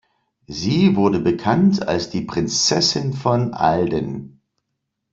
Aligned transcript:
Sie 0.47 0.95
wurde 0.95 1.19
bekannt 1.19 1.87
als 1.87 2.09
die 2.09 2.21
„Prinzessin 2.21 3.13
von 3.13 3.53
Ahlden“. 3.53 4.41